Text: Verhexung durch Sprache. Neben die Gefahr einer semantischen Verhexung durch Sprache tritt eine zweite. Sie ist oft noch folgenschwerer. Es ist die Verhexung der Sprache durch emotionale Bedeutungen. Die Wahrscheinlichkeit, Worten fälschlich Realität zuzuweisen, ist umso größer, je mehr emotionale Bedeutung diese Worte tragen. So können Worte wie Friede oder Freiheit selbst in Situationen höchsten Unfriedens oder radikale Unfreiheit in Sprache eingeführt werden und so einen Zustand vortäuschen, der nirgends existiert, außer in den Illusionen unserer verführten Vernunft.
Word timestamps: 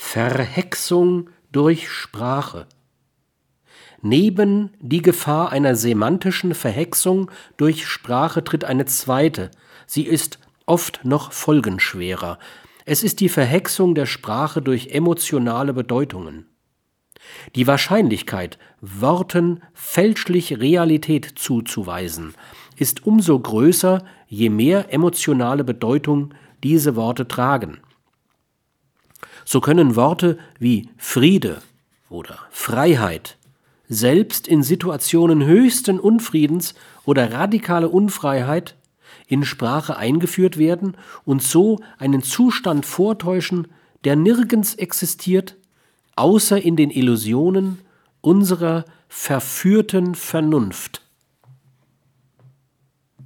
Verhexung 0.00 1.28
durch 1.50 1.90
Sprache. 1.90 2.66
Neben 4.00 4.70
die 4.80 5.02
Gefahr 5.02 5.50
einer 5.50 5.74
semantischen 5.74 6.54
Verhexung 6.54 7.30
durch 7.58 7.84
Sprache 7.84 8.44
tritt 8.44 8.64
eine 8.64 8.86
zweite. 8.86 9.50
Sie 9.86 10.04
ist 10.04 10.38
oft 10.66 11.04
noch 11.04 11.32
folgenschwerer. 11.32 12.38
Es 12.86 13.02
ist 13.02 13.18
die 13.20 13.28
Verhexung 13.28 13.94
der 13.96 14.06
Sprache 14.06 14.62
durch 14.62 14.92
emotionale 14.92 15.74
Bedeutungen. 15.74 16.46
Die 17.56 17.66
Wahrscheinlichkeit, 17.66 18.58
Worten 18.80 19.62
fälschlich 19.74 20.60
Realität 20.60 21.32
zuzuweisen, 21.34 22.34
ist 22.76 23.04
umso 23.04 23.38
größer, 23.38 24.04
je 24.28 24.48
mehr 24.48 24.92
emotionale 24.94 25.64
Bedeutung 25.64 26.32
diese 26.62 26.94
Worte 26.94 27.26
tragen. 27.28 27.80
So 29.50 29.62
können 29.62 29.96
Worte 29.96 30.36
wie 30.58 30.90
Friede 30.98 31.62
oder 32.10 32.38
Freiheit 32.50 33.38
selbst 33.88 34.46
in 34.46 34.62
Situationen 34.62 35.42
höchsten 35.42 35.98
Unfriedens 35.98 36.74
oder 37.06 37.32
radikale 37.32 37.88
Unfreiheit 37.88 38.76
in 39.26 39.46
Sprache 39.46 39.96
eingeführt 39.96 40.58
werden 40.58 40.98
und 41.24 41.42
so 41.42 41.80
einen 41.96 42.22
Zustand 42.22 42.84
vortäuschen, 42.84 43.68
der 44.04 44.16
nirgends 44.16 44.74
existiert, 44.74 45.56
außer 46.14 46.60
in 46.60 46.76
den 46.76 46.90
Illusionen 46.90 47.78
unserer 48.20 48.84
verführten 49.08 50.14
Vernunft. 50.14 51.07